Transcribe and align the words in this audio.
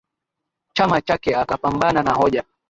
chama 0.73 1.01
chake 1.01 1.35
akapambana 1.35 2.03
na 2.03 2.13
hoja 2.13 2.43